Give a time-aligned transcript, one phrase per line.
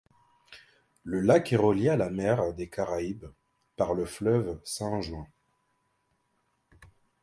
[1.03, 3.27] Le lac est relié à la mer des Caraïbes
[3.75, 5.27] par le fleuve San Juan.